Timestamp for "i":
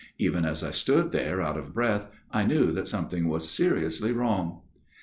0.63-0.71, 2.31-2.43